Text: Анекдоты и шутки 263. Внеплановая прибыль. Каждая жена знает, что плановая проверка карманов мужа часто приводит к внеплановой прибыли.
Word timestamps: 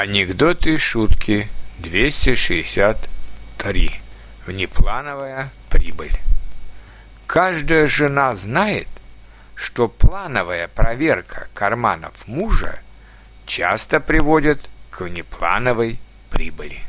Анекдоты 0.00 0.76
и 0.76 0.78
шутки 0.78 1.50
263. 1.80 4.00
Внеплановая 4.46 5.50
прибыль. 5.68 6.18
Каждая 7.26 7.86
жена 7.86 8.34
знает, 8.34 8.88
что 9.54 9.88
плановая 9.88 10.68
проверка 10.68 11.48
карманов 11.52 12.26
мужа 12.26 12.80
часто 13.44 14.00
приводит 14.00 14.70
к 14.88 15.02
внеплановой 15.02 16.00
прибыли. 16.30 16.80